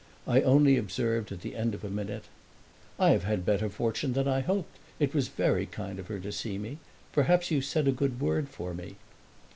[0.25, 2.23] I only observed at the end of a minute:
[2.97, 4.79] "I have had better fortune than I hoped.
[4.99, 6.79] It was very kind of her to see me.
[7.13, 8.95] Perhaps you said a good word for me."